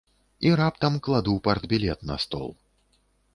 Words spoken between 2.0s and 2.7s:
на стол.